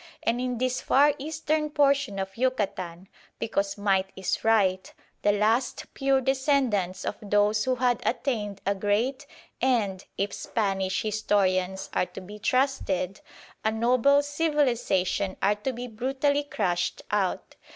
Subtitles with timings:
[0.23, 3.07] And in this far eastern portion of Yucatan,
[3.37, 9.27] because might is right, the last pure descendants of those who had attained a great
[9.61, 13.21] and (if Spanish historians are to be trusted)
[13.63, 17.53] a noble civilisation are to be brutally crushed out.